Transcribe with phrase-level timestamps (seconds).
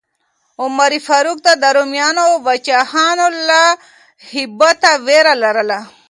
[0.61, 3.61] عمر فاروق ته د رومیانو پاچاهانو له
[4.31, 5.79] هیبته ویره لرله.